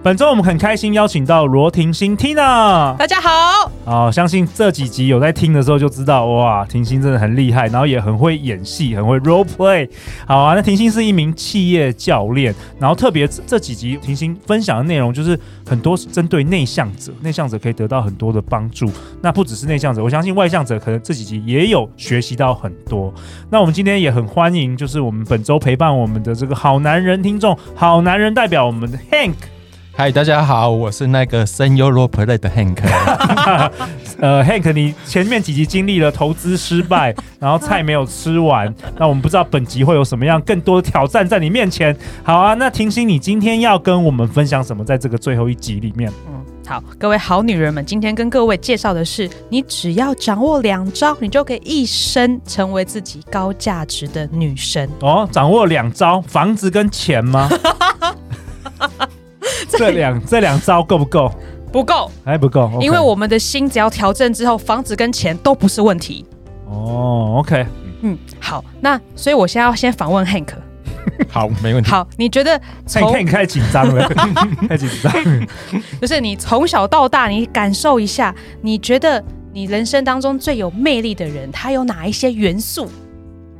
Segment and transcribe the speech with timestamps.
[0.00, 3.68] 本周我们很开心邀请到罗婷心 Tina，大家好。
[3.84, 9.90] 好，相信这几集有在听的时候就知道，哇，婷心真的很厉害，然后也很会演戏，很会 role play。
[10.24, 15.38] 好啊，那婷心是一名企业教练，然后特别这几集婷心分享的内容就是
[15.68, 18.88] 很多是针对内向者，内向者可以得到很多的帮助。
[19.20, 23.12] 那不只是内向者，我相信外向者可能这几集也有学习到很多。
[23.50, 29.34] 那我们今天也很欢迎，就是我们本周陪伴我们的这个好男人听众，好男人代表我们的 Hank。
[29.98, 32.78] 嗨，大家好，我是那个声优 role play 的 Hank。
[34.20, 41.96] 呃，Hank，你前面几集经历了投资失败，然后菜没有吃完， 那我们不知道本集会有什么样更多的挑战在你面前。
[42.22, 44.84] 好啊，那婷心，你今天要跟我们分享什么？
[44.84, 54.88] 在这个最后一集里面，嗯，好，各位好女人们，今天跟各位介绍的是，你只要掌握两招，你就可以一生成为自己高价值的女神。
[55.00, 57.48] 哦，掌握两招，房子跟钱吗？
[59.70, 61.32] 这两这两招够不够？
[61.70, 62.62] 不够，还不够。
[62.62, 66.24] Okay、因为我们的心只要调整之后，房子跟钱都不是问题。
[66.66, 67.66] 哦，OK，
[68.00, 70.48] 嗯，好，那所以我现在要先访问 Hank。
[71.28, 71.90] 好，没问题。
[71.90, 74.08] 好，你觉得从 Hank 开始紧张了，
[74.68, 75.12] 太紧张。
[76.00, 82.88] 就是你从小到大，你感受一下，你觉得你人生当中最有魅力的人，他有哪一些元素？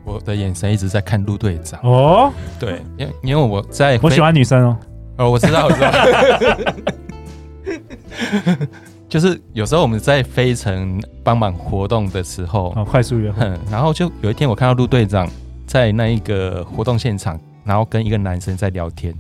[0.05, 1.79] 我的眼神一直在看陆队长。
[1.83, 4.77] 哦，对，因因为我在，我喜欢女生哦。
[5.19, 5.93] 哦，我知道，我知道，
[9.09, 15.29] 就是有时候我们在飞城帮忙活动的时候，哦，快速约会，然后就有一天我看到陆队长
[15.67, 19.13] 在那一个活动现场，然后跟一个男生在聊天，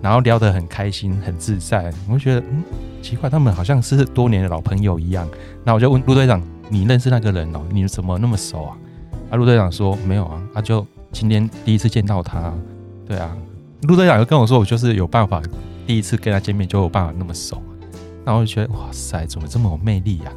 [0.00, 2.62] 然后聊得很开心，很自在，我就觉得嗯
[3.02, 5.28] 奇怪，他们好像是多年的老朋友一样。
[5.62, 7.60] 那我就问陆队长，你认识那个人哦？
[7.70, 8.76] 你怎么那么熟啊？
[9.30, 12.50] 啊，陆队长说没有啊，他就今天第一次见到他，
[13.06, 13.36] 对啊。
[13.86, 15.42] 陆队长就跟我说，我就是有办法，
[15.86, 17.62] 第一次跟他见面就有办法那么熟，
[18.24, 20.32] 然后我就觉得哇塞，怎么这么有魅力呀？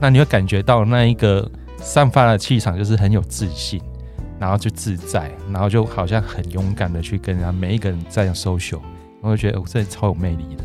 [0.00, 3.80] 那你会感觉到那一个散发的气场就是很有自信，
[4.38, 8.80] 然后就自在，然后就好像很勇敢的去跟人家每一个人在 social，
[9.20, 10.64] 我就觉得我这超有魅力的。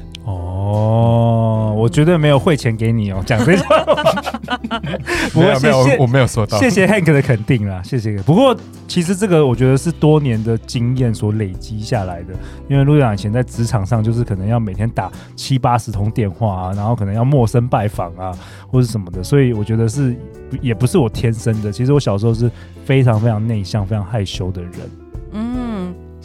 [0.66, 3.64] 哦，我绝对没有汇钱给你哦，讲这个，
[5.32, 8.18] 不过谢谢没有没有，我没有说到，谢谢 Hank 的肯定啦，谢谢。
[8.24, 12.34] 不过其实这个我觉得是多年的经验所累积下来的，
[12.68, 18.32] 因为陆队长以前在职场上就是可能要每天打七八十通电话啊，然后可能要陌生拜访啊，
[18.68, 20.16] 或是什么的，所以我觉得是
[20.62, 21.72] 也不是我天生的。
[21.72, 22.50] 其实我小时候是
[22.84, 24.72] 非常非常内向、非常害羞的人。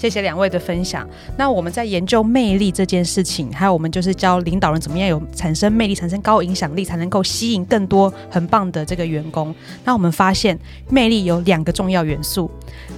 [0.01, 1.07] 谢谢两位的分享。
[1.37, 9.55] 那我们在研究魅力这件事情，还有我们就是教领导人怎么样有产生魅力、产生高影响力，才能够吸引更多很棒的这个员工。
[9.85, 12.51] 那我们发现，魅力有两个重要元素。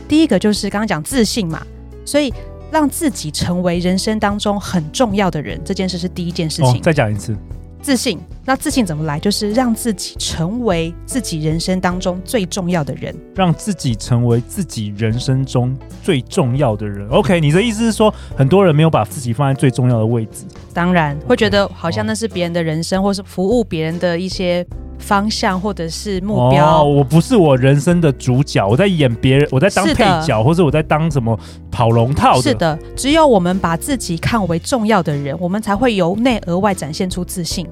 [0.06, 1.60] 第一个就是刚刚讲自信嘛，
[2.04, 2.32] 所以
[2.70, 6.80] 让自己成为人生当中很重要的人，这件事是第一件事情。
[6.82, 7.36] 再讲一次。
[7.82, 9.18] 自信，那自信怎么来？
[9.18, 17.08] 就是让自己成为自己人生当中最重要的人，让自己成为自己人生中最重要的人。
[17.08, 24.64] OK，你的意思是说，很多人没有把自己放在最重要的位置，当然会觉得好像那是别人的人生，或是服务别人的一些
[25.02, 26.82] 方向，或者是目标。
[26.82, 31.38] 哦，我不是我人生的主角，我在演别人，我在当配角，或者我在当什么
[31.70, 32.42] 跑龙套的。
[32.42, 37.66] 是的，只有我们把自己看为重要的人，我们才会由内而外展现出自信。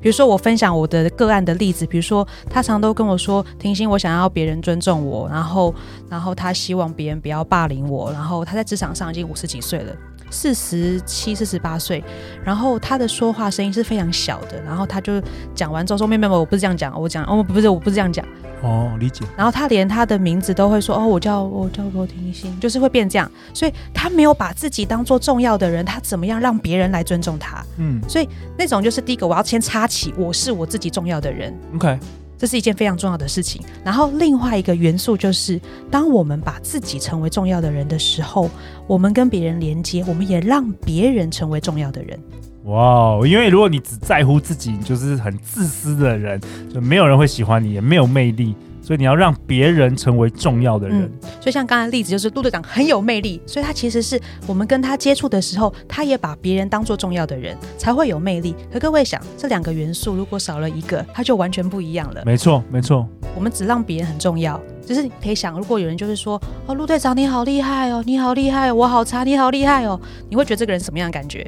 [0.00, 5.74] 比如说，我分享我的个案的例子，比如说，他常都跟我说：“婷心，我想要别人尊重我，然后，
[6.08, 9.92] 然后他希望别人不要霸凌我，然后他在职场上已经五十几岁了，
[10.30, 12.02] 四十七、四十八岁，
[12.44, 15.22] 然后他的说话声音是非常小的，然后他就
[15.54, 18.24] 讲完之后说：‘妹妹，我不是这样讲，我讲哦，不是，我不是这样讲。’
[18.60, 19.24] 哦，理解。
[19.36, 23.30] 然后他连他的名字都会说：‘哦，我叫我叫罗婷心’，就是会变这样。
[23.54, 27.64] 所以他没有把自己当做重要的人，他怎么样让别人来尊重他？
[27.76, 31.56] 嗯，所以那种就是第一个，我要先插起，我是我自己重要的人。
[31.76, 31.96] OK，
[32.38, 33.60] 这是一件非常重要的事情。
[33.84, 38.48] 然后另外一个元素就是，当我们把自己成为重要的人的时候，
[38.86, 42.18] 我们跟别人连接，我们也让别人成为重要的人。
[42.64, 46.40] 哇，因为如果你只在乎自己，你就是很自私的人，
[46.72, 48.54] 就没有人会喜欢你，也没有魅力。
[48.88, 51.02] 所以你要让别人成为重要的人。
[51.02, 51.10] 嗯、
[51.42, 58.54] 所以像刚才例子，就是陆队长很有魅力，所以他其实是我们跟他接触的时候，他也把别人当做重要的人，才会有魅力。
[58.72, 62.22] 可各位想，这两个元素如果少了一个，他就完全不一样了。
[62.24, 63.06] 没错，没错。
[63.36, 70.00] 我们只让别人很重要，就是你可以想，如果有人就是说，哦，陆队长你好厉害哦，你好厉害哦，我好差，你好厉害哦，
[70.30, 71.46] 你会觉得这个人什么样的感觉？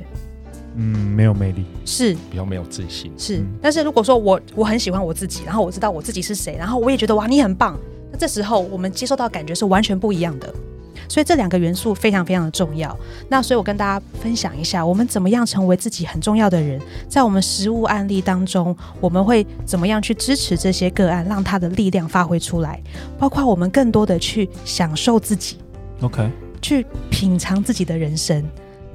[0.77, 0.85] 嗯，
[1.15, 2.15] 没有魅力，是。
[2.31, 3.39] 比较没有自信，是。
[3.39, 7.79] 嗯、但是如果说我我很喜欢我自己，然后我知道我自己是谁，然后我也觉得哇你很棒，
[8.13, 10.53] 那这时候我们接受到感觉是完全不一样的。
[11.09, 12.97] 所以这两个元素非常非常的重要。
[13.29, 22.81] 那所以我跟大家分享一下，我们怎么样成为自己很重要的人，在我们实物案例当中，我们会怎么样去支持这些个案，让他的力量发挥出来，
[23.19, 25.57] 包括我们更多的去享受自己
[26.01, 26.31] ，OK，
[26.63, 28.45] 去品尝自己的人生。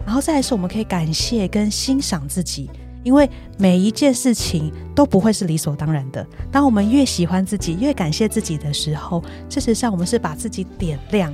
[0.05, 2.69] 然后再来是，我们可以感谢跟欣赏自己，
[3.03, 6.25] 因为每一件事情都不会是理所当然的。
[6.51, 11.33] 当我们越喜欢自己，越感谢自己的时候，事实上我们是把自己点亮。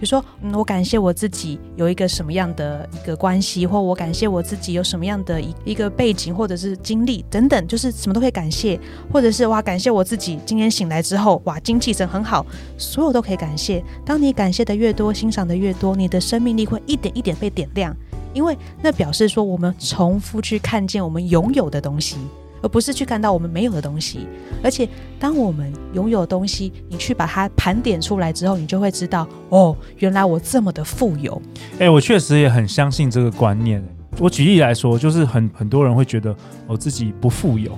[0.00, 8.78] 比如说，嗯，我感谢我自己有一个什么样的一个关系，或我感谢我自己有什么样的一一个背景，或者是经历等等，就是什么都可以感谢，
[9.12, 13.82] 或者是哇，感谢我自己今天醒来之后，哇，精气神很好，所有都可以感谢。
[14.04, 17.92] 当你感谢的越多，欣赏的越多，你的生命力会一点一点被点亮。
[18.32, 22.16] 因为那表示说，我们重复去看见我们拥有的东西，
[22.62, 24.26] 而不是去看到我们没有的东西。
[24.62, 24.88] 而且，
[25.18, 31.40] 当我们拥有的东西，你去把它盘点出来之后，你就会知道，哦，原来我这么的富有。
[31.78, 33.82] 哎，我确实也很相信这个观念。
[34.18, 36.34] 我举例来说，就是很很多人会觉得
[36.66, 37.70] 我自己不富有，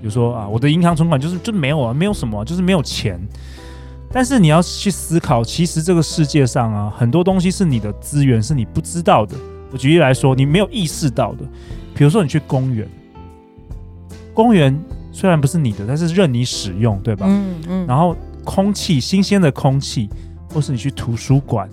[0.00, 3.20] 比如说啊，我的银行存款就是就没有啊，没有什么，就是没有钱。
[4.10, 9.36] 但是你要去思考，其实这个世界上啊，很多东西是你的资源，是你不知道的。
[9.70, 11.44] 我举例来说，你没有意识到的，
[11.94, 12.88] 比如说你去公园，
[14.32, 14.78] 公园
[15.12, 17.26] 虽然不是你的，但是任你使用，对吧？
[17.28, 17.86] 嗯嗯。
[17.86, 20.08] 然后空气，新鲜的空气，
[20.52, 21.68] 或是你去图书馆，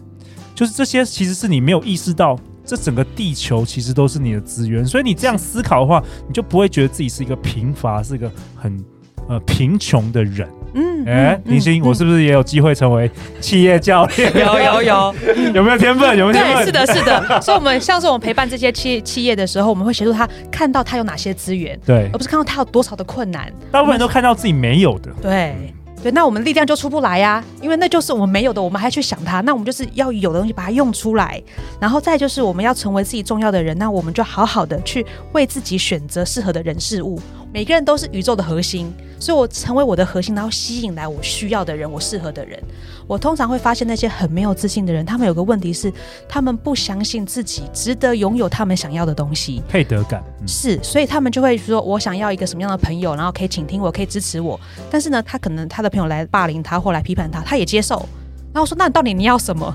[0.55, 4.85] 就是这些，其实是你没有意识到，这整个地球其实都是你的资源。
[4.85, 8.83] 所以你这样思考的话，你就不会觉得自己是一个贫乏，是一个很
[9.27, 10.47] 呃贫穷的人。
[10.73, 13.09] 嗯，哎，明星，我是不是也有机会成为
[13.39, 14.31] 企业教练？
[14.35, 15.15] 有 有有，
[15.53, 16.17] 有没有天分？
[16.17, 16.55] 有没有天分？
[16.55, 17.41] 对，是的，是的。
[17.41, 23.51] 所以，我们像是我们陪伴这些企企业的时候，我们会协助他看到他有哪些资源，对，而不是看到他有多少的困难。
[23.71, 25.55] 大部分人都看到自己没有的，对
[26.01, 26.11] 对。
[26.11, 29.41] 那我们力量就出不来呀，因为那就是我们没有的，我们还去想它。
[29.41, 31.41] 那我们就是要有的东西把它用出来，
[31.79, 37.19] 然后再就是我们要成为自己重要的人，那我们就好好的去为自己选择适合的人事物。
[37.53, 42.59] 每个人都是宇宙的核心，所以我成为我的核心，然后吸引来我需要的人，我适合的人。
[43.05, 45.93] 我通常会发现那些很没有自信的人，他们有个问题是，
[46.27, 54.59] 他们不相信自己值得拥有他们想要的东西，配得感、嗯、是，所以他们就会说，我想要一个什么样的朋友，然后可以倾听我，可以支持我。
[54.89, 58.03] 但是呢，他可能他的朋友来霸凌他或来批判他，他也接受。
[58.51, 59.71] 然后说，那你到底你要什么？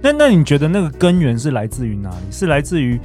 [0.00, 2.16] 那那你觉得那个根源是来自于哪里？
[2.30, 2.98] 是来自于？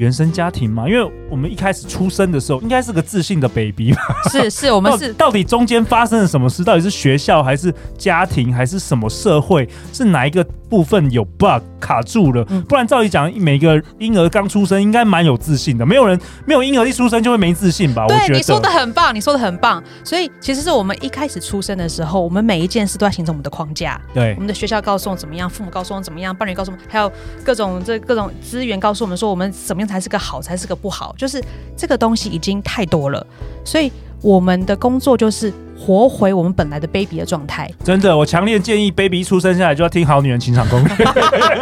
[0.00, 4.00] 原生家庭嘛，因为我们一开始出生的时候，应该是个自信的 baby 吧。
[4.30, 6.64] 是是，我们是到底中间发生了什么事？
[6.64, 9.68] 到底是学校还是家庭还是什么社会？
[9.92, 12.44] 是哪一个部分有 bug 卡住了？
[12.68, 15.84] 不然照理讲，每个婴儿刚出生应该蛮有自信的。
[15.84, 18.06] 没有人没有婴儿一出生就会没自信吧？
[18.06, 19.82] 对，我觉得你说的很棒，你说的很棒。
[20.04, 24.00] 所以其实是我们一开始出生的时候，我们每一件事都在形成我们的框架。
[24.14, 27.10] 对，我们的学校告诉我们怎么样，父母告诉我们怎么样，伴侣告诉我们，还有
[27.44, 31.14] 各种这各种资源告诉我们说我们怎么样才是个好，才是个不好。
[31.18, 31.42] 就是
[31.76, 33.26] 这个东西已经太多了，
[33.64, 33.90] 所以
[34.22, 35.52] 我们的工作就是。
[35.82, 40.94] 活回我们本来的 baby 的状态，真的，我强烈建议 baby 一出生下来就要听好女人情场攻略，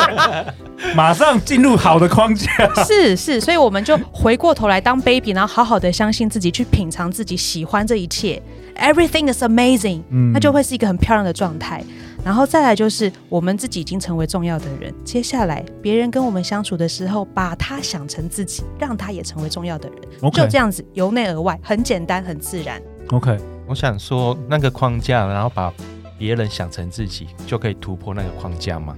[0.93, 2.51] 马上进入好的框架。
[2.85, 8.43] 是是，所以我们就回过头来当 baby，然后好好的相信自己，去品尝自己，喜欢这一切
[8.77, 11.81] ，everything is amazing，嗯，那就会是一个很漂亮的状态。
[12.29, 20.43] 然后再来就是我们自己已经成为重要的人，接下来别人跟我们相处的时候，把他想成自己，让他也成为重要的人，Okay.
[20.43, 22.83] 就这样子由内而外，很简单，很自然。
[23.13, 23.35] OK。
[23.67, 25.73] 我想说，那个框架，然后把
[26.19, 28.95] 别人想成自己，就可以突破那个框架吗？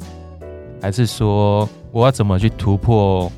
[0.83, 3.31] 还是说，我要怎么去突破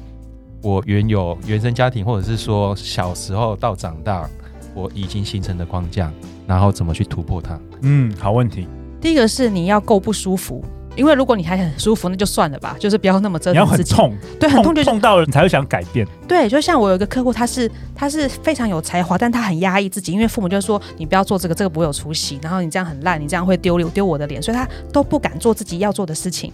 [0.62, 4.26] 我原有原生家庭，或者是说小时候到长大
[4.74, 6.10] 我已经形成的框架，
[6.46, 7.60] 然后怎么去突破它？
[7.82, 8.66] 嗯，好问题。
[9.02, 10.64] 第一个是你要够不舒服。
[10.94, 13.94] 因为如果你还很舒服，那就算了吧，就是不要那么折腾自己。
[13.94, 16.06] 你要很痛，对，很痛就痛到了，你才会想改变。
[16.28, 26.52] 对，就像我有一个客户，他是他是非常有才华，但他很压抑自己，因为父母就说你不要做这个，这个不会有出息，然后你这样很烂，你这样会丢丢我的脸，所以他都不敢做自己要做的事情。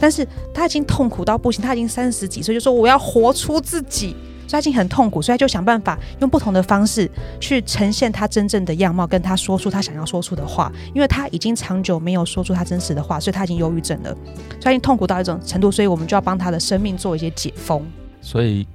[0.00, 4.16] 但是他已经痛苦到不行，他已经三十几岁，就说我要活出自己。
[4.46, 7.10] 所以他已经很痛苦，所以他就想办法用不同的方式
[7.40, 10.72] 去呈现他真正的样貌，跟他说出他想要说出的话。
[10.94, 17.82] 因为他已经长久没有说出他真实的话，所以他已经忧郁症了，所以他已经痛苦到一种程度，所以我们就要帮他的生命做一些解封。
[18.20, 18.66] 所以。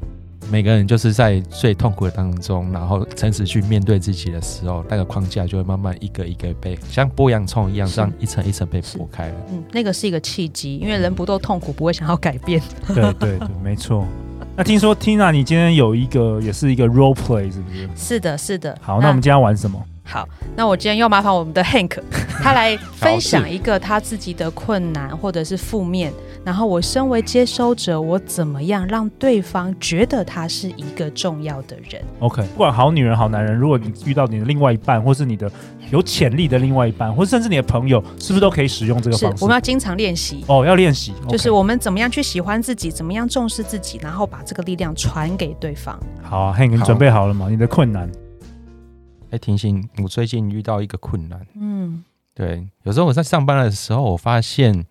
[0.49, 9.35] 每个人就是在最痛苦的当中，然后诚实去面对自己的时候，那个框架就会慢慢一个一个被像剥洋葱一样，这样一层一层被剥开了。
[9.49, 12.61] 嗯，那个是一个契机，因为人不都痛苦，不会想要改变。
[12.87, 14.05] 对对对，没错。
[14.55, 17.89] 那听说 Tina，你今天有一个也是一个 role play，是不是？
[17.96, 18.77] 是的，是的。
[18.81, 19.81] 好，那我们今天要玩什么？
[20.12, 20.27] 好，
[20.58, 21.98] 那我今天要麻烦我们的 Hank，
[22.44, 26.12] 他来分享一个他自己的困难或者是负面，
[26.44, 35.50] 然后我身为接收者，我怎么样让对方觉得他是一个重要的人？OK，不管好女人好男人，如果你遇到你的另外一半，或是你的
[35.91, 39.41] 有潜力的另外一半，或甚至你的朋友，是不是都可以使用这个方式？
[39.41, 45.98] 我们要经常练习哦，要练习，就是我们怎么样去喜欢自己，怎么样重视自己，然后把这个力量传给对方。
[46.22, 47.48] 好啊，Hank，你准备好了吗？
[47.50, 48.12] 你的困难。
[49.31, 51.47] 哎，婷欣，我最近遇到一个困难。
[51.55, 54.85] 嗯，对，有时候我在上班的时候，我发现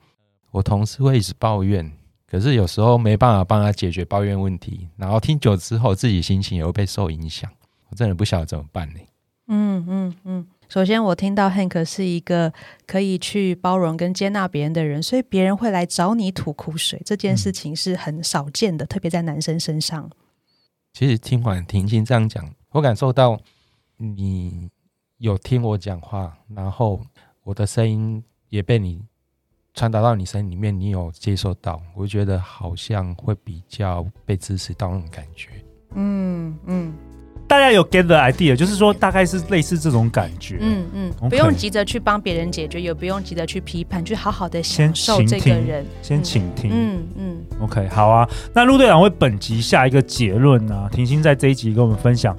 [0.51, 1.93] 我同事会一直抱怨，
[2.27, 7.51] 可是有时候没办法帮他解决抱怨问题，然后听久之后，自己心情也会被受影响。
[7.91, 9.01] 我真的不晓得怎么办呢？
[9.49, 10.47] 嗯嗯嗯。
[10.71, 12.51] 首先，我听到 Hank 是一个
[12.87, 20.09] 可以去包容跟接纳别人的人，所以别人会来找你吐苦水，这件事情是很少见的，嗯、特别在男生身上。
[20.95, 23.39] 其实听完婷欣这样讲，我感受到。
[24.03, 24.71] 你
[25.19, 26.99] 有听我讲话，然后
[27.45, 28.99] 我的声音也被你
[29.75, 35.51] 传达到你声音里面，你有接受到，我觉得好像会比较被支持到那种感觉。
[35.95, 36.95] 嗯嗯，
[37.47, 40.57] 大家有 get the idea，就是说大概是类似这种感觉。
[40.63, 41.29] 嗯嗯，Okay.
[41.29, 46.71] 不用急着去帮别人解决，也不用急着去批判，去好好的享受这个人，先倾听。
[46.73, 48.27] 嗯嗯，OK，好啊。
[48.55, 50.89] 那陆队长为本集下一个结论呢、啊？
[50.91, 52.35] 婷心在这一集跟我们分享。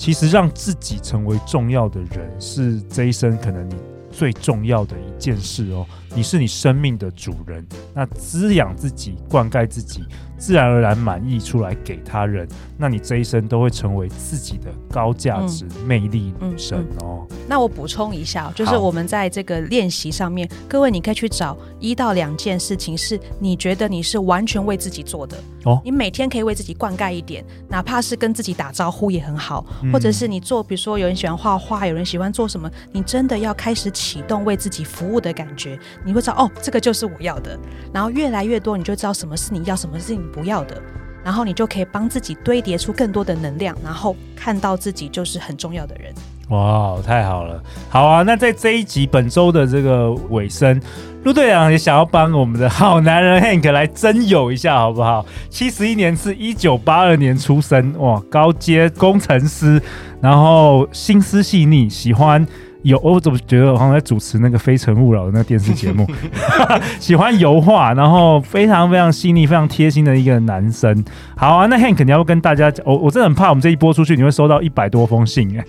[0.00, 3.74] 其实让自己成为重要的人，是这一生可能你
[4.10, 5.86] 最重要的一件事哦。
[6.14, 7.62] 你是你生命的主人，
[7.94, 10.02] 那滋养自己、灌溉自己，
[10.40, 17.26] 自然而然满意出来给他人，那你这一生都会成为自己的高价值、嗯、魅力女神哦。
[17.30, 25.78] 嗯嗯、那我补充一下，就是我们在这个练习上面，各位你可以去找一到两件事情，是你觉得你是完全为自己做的哦。
[25.84, 37.58] 你每天可以为自己灌溉一点，哪怕是跟自己打招呼也很好，嗯、或者是你做，比如说有人喜欢画画，有人喜欢做什么，你真的要开始启动为自己服务的感觉，你会知道哦，这个就是我要的。
[37.92, 40.80] 然后越来越多，你就知道什么是你要，什么是你不要的，
[41.24, 46.12] 然后你就可以帮自己堆叠出更多的能量，然后看到自己就是很重要的人。
[46.48, 47.62] 哇，太好了！
[47.88, 50.80] 好啊，那在这一集本周的这个尾声，
[51.22, 55.24] 陆队长也想要帮我们的好男人 Hank 来征友一下，好不好？
[55.48, 59.80] 七十一年是，一九八二年出生，哇，高阶工程师，
[60.20, 62.44] 然后心思细腻，喜欢。
[62.82, 66.06] 有，我怎么觉得我好像在主持那个《非诚勿扰》的那个电视节目？
[66.98, 71.04] 喜欢油画，然后非常非常细腻、非常贴心的一个男生。
[71.36, 75.64] 好啊，那 Hank 你要不跟大家讲，我我真的很怕我们这一播出去，你会收到一百多封信哎。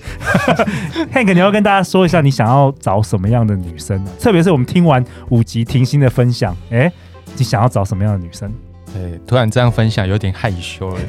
[1.13, 4.11] Hank 你要跟大家说一下，你想要找什么样的女生呢？
[4.19, 6.93] 特别是我们听完五集婷心的分享，哎、欸，
[7.37, 8.51] 你想要找什么样的女生？
[8.93, 10.99] 对，突然这样分享有点害羞了。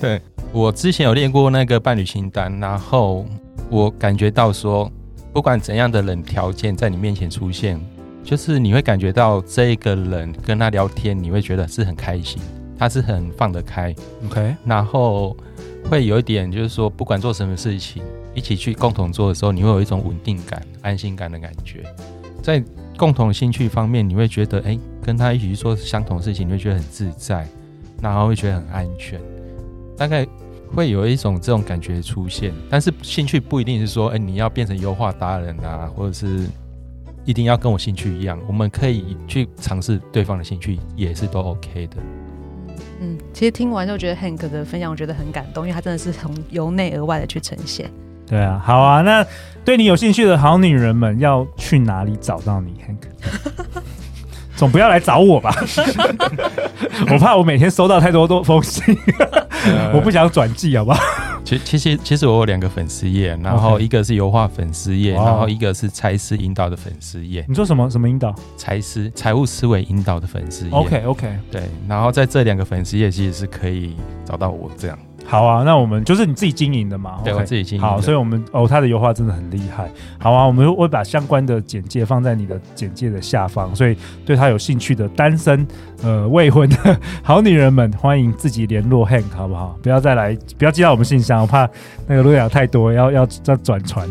[0.00, 0.20] 对，
[0.52, 3.26] 我之前有练过那个伴侣清单，然后。
[3.72, 4.92] 我感觉到说，
[5.32, 7.80] 不管怎样的人条件在你面前出现，
[8.22, 12.38] 就是你会感觉到这一个人跟他聊天，你会觉得是很开心，
[12.78, 13.94] 他是很放得开
[14.26, 15.34] ，OK，然后
[15.88, 18.02] 会有一点就是说，不管做什么事情，
[18.34, 21.82] 一起去共同做的时候，你会有一种稳定感、安心感的感觉。
[22.42, 22.62] 在
[22.98, 27.48] 共同兴趣方面，你会觉得，哎，跟他一起去做相同的事情，你会觉得很自在，
[28.02, 29.18] 然后会觉得很安全，
[29.96, 30.28] 大概。
[30.74, 36.46] 会有一种这种感觉出现，但是兴趣不一定是说，哎，你要变成油画达人啊，或者是
[37.24, 38.38] 一定要跟我兴趣一样。
[38.46, 41.96] 我们可以去尝试对方的兴趣，也是都 OK 的。
[43.00, 47.90] 嗯，其实听完就觉得 Hank 的分享，我觉得很感动，因为他真的是从由内而外的去呈现。
[48.26, 49.26] 对啊，好啊，那
[49.64, 53.82] 对你有兴趣的好女人们要去哪里找到你，Hank？
[54.56, 55.52] 总不要来找我吧，
[57.12, 58.96] 我怕我每天收到太多多封信。
[59.94, 61.00] 我不想转寄，好不好？
[61.44, 67.44] 其其实其实我有两个粉丝页，然后一个是油画粉丝页然后一个是财师引导的粉丝页。
[67.48, 68.34] 你说什么什么引导？
[68.56, 70.70] 财师财务思维引导的粉丝页。
[70.70, 74.96] OK OK，对，然后在这两个粉丝页其实是可以找到我这样。
[75.24, 77.18] 好啊，那我们就是你自己经营的嘛？
[77.24, 77.82] 对自己经营。
[77.82, 79.90] 好，所以我们哦，他的油画真的很厉害。
[80.18, 85.66] 好啊，我们会把相关的简介放在你的简介的下方，所以对他有兴趣的单身
[86.02, 89.76] 呃未婚的 好女人们，欢迎自己联络 Hank 好不好？
[89.82, 91.68] 不要再来，不要寄到我们信箱，我怕
[92.06, 94.08] 那个路亚太多，要要再转传。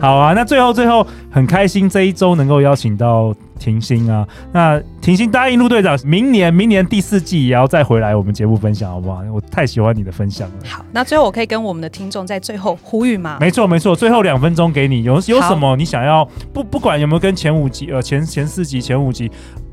[0.00, 3.34] 好啊，那最后最后很开心这一周能够邀请到。
[3.60, 9.20] 婷心啊，那婷心答应陆队长，明年明年第四季也要再回来我们节目分享，好不好？
[9.30, 10.54] 我太喜欢你的分享了。
[10.66, 13.36] 好，那最后我可以跟我们的听众在最后呼吁吗？
[13.38, 19.30] 没错没错，最后两分钟给你，有有什么你想要不不管有没有跟前五集呃前前四集前五集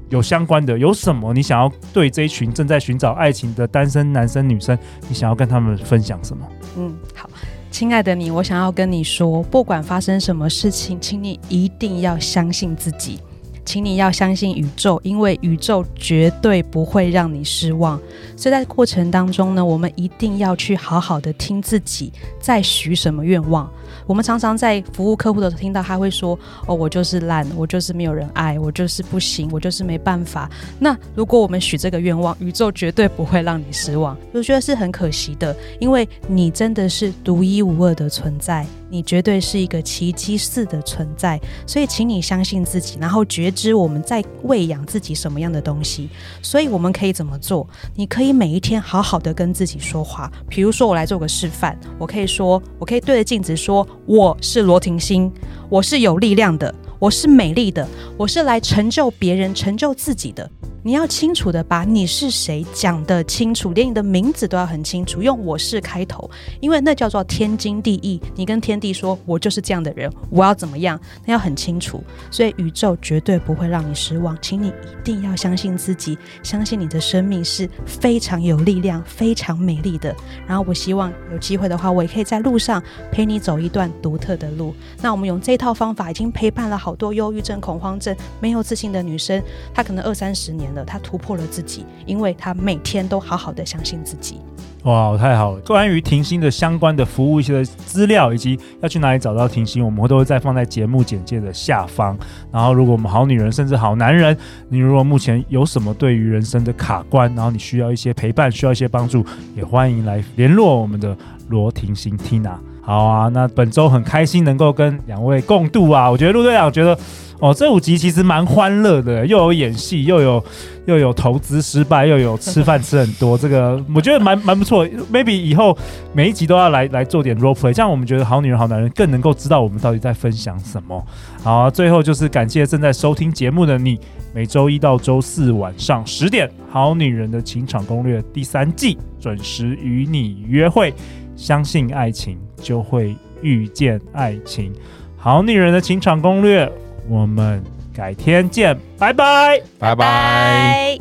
[0.10, 6.46] 有相关的，有什么你想要对这一群正在寻找爱情的单身男生女生，你想要跟他们分享什么？
[6.78, 7.30] 嗯，好，
[7.78, 13.20] 亲爱的你，我想要跟你说，不管发生什么事情，请你一定要相信自己。
[13.68, 18.00] 请你要相信宇宙，因为宇宙绝对不会让你失望。
[18.38, 23.70] 所以在过程当中呢，我们一定要去好好的听自己在许什么愿望。
[24.06, 34.18] 我们常常在服务客户的时候听到他会说：“哦，我就是烂，我就是没有人爱，我就是不行，我就是没办法。”那如果我们许这个愿望，宇宙绝对不会让你失望。
[34.32, 38.66] 我觉得是很可惜的，因为你真的是独一无二的存在。
[38.90, 46.10] 你绝对是一个奇迹似的存在，所以请你相信自己，然后觉知我们在喂养自己什么样的东西。
[46.44, 47.68] 所以我们可以怎么做？
[47.96, 50.32] 你可以每一天好好的跟自己说话。
[50.48, 55.32] 比如说，我来做个示范，我可以说，我可以对着镜子说：“我是罗婷心，
[55.70, 57.88] 我是有力量的，我是美丽的，
[58.18, 60.50] 我是来成就别人、成就自己的。”
[60.88, 68.22] 你要清楚的把你是谁讲得清楚，连你的名字都要很清楚，用“我是”开头，因为那叫做天经地义。
[68.36, 72.02] 你跟天地说：“我就是这样的人，我要怎么样？”那要很清楚。
[72.32, 80.16] 所以宇宙绝对不会让你失望，请你一定要相信自己，相信你的生命是非常有力量、非常美丽的。
[80.48, 84.74] 然后我希望有机会的话，我也可以在路上陪你走一段独特的路。
[85.02, 94.40] 那我们用这套方法，已经陪伴了好多忧郁症、恐慌症、没有自信的女生，她可能二三十年他突破了自己，因为他每天都好好的相信自己。
[94.84, 95.60] 哇，太好了！
[95.62, 102.18] 关于婷心的相关的服务一些资料，以及要去哪里找到婷心，我们都会再放在节目简介的下方。
[102.54, 104.38] 然后，如果我们好女人甚至好男人，
[104.70, 111.18] 你如果目前有什么对于人生的卡关，然后你需要一些陪伴，需要一些帮助，也欢迎来联络我们的
[111.50, 112.56] 罗婷心 Tina。
[112.88, 116.98] 好啊，那本周很开心能够跟两位共度啊，我觉得陆队长觉得。
[117.40, 120.44] 哦，这五集其实蛮欢乐的，又有演戏，又有
[120.88, 124.88] 又有投资失败，又有吃饭吃很多，这个我觉得蛮蛮不错。
[125.14, 125.78] Maybe 以后
[126.14, 131.06] 每一集都要来来做点 role play，这样我们觉得好女人好男人更能够知道我们到底在分享什么。
[131.44, 134.00] 好，最后就是感谢正在收听节目的你，
[134.34, 140.92] 每周一到周四晚上十点，《好女人的情场攻略》第三季准时与你约会，
[141.36, 144.74] 相信爱情就会遇见爱情，
[145.16, 146.66] 《好女人的情场攻略》。
[147.10, 151.00] 我们改天见，拜拜，拜拜。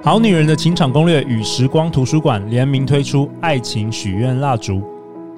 [0.00, 4.82] 好女人的情场攻略与时光图书馆联名推出爱情许愿蜡烛，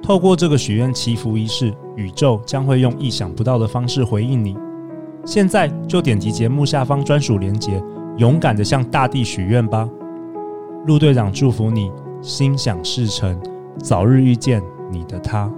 [0.01, 4.55] 透过这个许愿祈福仪式，宇宙将会用意想不到的方式回应你。
[5.25, 7.81] 现在就点击节目下方专属链接。
[8.17, 9.89] 勇敢的向大地许愿吧，
[10.85, 13.39] 陆队长祝福你心想事成，
[13.79, 15.51] 早日遇见你的他。